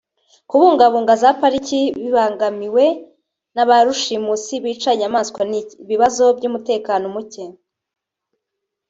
[0.49, 2.85] kubungabunga za pariki bibangamiwe
[3.55, 7.43] na ba rushimusi bica inyamaswa n’ibibazo by’umutekano muke